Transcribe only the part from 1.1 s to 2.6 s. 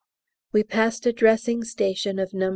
dressing station of No.